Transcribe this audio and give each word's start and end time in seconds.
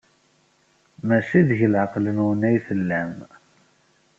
Maci 1.07 1.39
deg 1.49 1.61
leɛqel-nwen 1.73 2.41
ay 2.47 2.57
tellam. 2.65 3.13